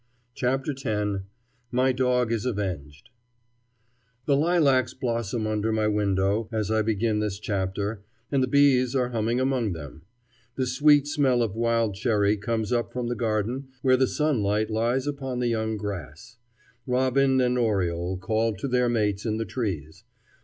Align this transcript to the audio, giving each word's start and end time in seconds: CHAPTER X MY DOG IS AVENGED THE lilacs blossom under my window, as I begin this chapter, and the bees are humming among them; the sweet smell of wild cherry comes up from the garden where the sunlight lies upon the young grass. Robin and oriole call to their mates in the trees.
CHAPTER 0.33 0.71
X 0.83 1.23
MY 1.69 1.91
DOG 1.91 2.31
IS 2.31 2.47
AVENGED 2.47 3.11
THE 4.25 4.35
lilacs 4.35 4.95
blossom 4.95 5.45
under 5.45 5.71
my 5.71 5.87
window, 5.87 6.49
as 6.51 6.71
I 6.71 6.81
begin 6.81 7.19
this 7.19 7.37
chapter, 7.37 8.01
and 8.31 8.41
the 8.41 8.47
bees 8.47 8.95
are 8.95 9.09
humming 9.09 9.39
among 9.39 9.73
them; 9.73 10.01
the 10.55 10.65
sweet 10.65 11.05
smell 11.05 11.43
of 11.43 11.55
wild 11.55 11.93
cherry 11.93 12.35
comes 12.35 12.73
up 12.73 12.91
from 12.91 13.09
the 13.09 13.15
garden 13.15 13.67
where 13.83 13.95
the 13.95 14.07
sunlight 14.07 14.71
lies 14.71 15.05
upon 15.05 15.37
the 15.37 15.49
young 15.49 15.77
grass. 15.77 16.37
Robin 16.87 17.39
and 17.39 17.59
oriole 17.59 18.17
call 18.17 18.55
to 18.55 18.67
their 18.67 18.89
mates 18.89 19.23
in 19.23 19.37
the 19.37 19.45
trees. 19.45 20.03